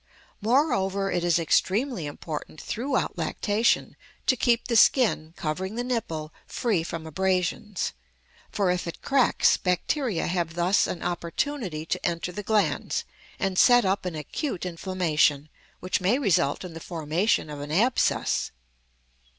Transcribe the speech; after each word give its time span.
Moreover, 0.41 1.11
it 1.11 1.23
is 1.23 1.37
extremely 1.37 2.07
important 2.07 2.59
throughout 2.59 3.19
lactation 3.19 3.95
to 4.25 4.35
keep 4.35 4.67
the 4.67 4.75
skin 4.75 5.35
covering 5.37 5.75
the 5.75 5.83
nipple 5.83 6.33
free 6.47 6.81
from 6.81 7.05
abrasions, 7.05 7.93
for 8.51 8.71
if 8.71 8.87
it 8.87 9.03
cracks 9.03 9.57
bacteria 9.57 10.25
have 10.25 10.55
thus 10.55 10.87
an 10.87 11.03
opportunity 11.03 11.85
to 11.85 12.03
enter 12.03 12.31
the 12.31 12.41
glands 12.41 13.03
and 13.37 13.59
set 13.59 13.85
up 13.85 14.03
an 14.05 14.15
acute 14.15 14.65
inflammation 14.65 15.49
which 15.81 16.01
may 16.01 16.17
result 16.17 16.63
in 16.65 16.73
the 16.73 16.79
formation 16.79 17.47
of 17.51 17.59
an 17.59 17.71
abscess. 17.71 18.49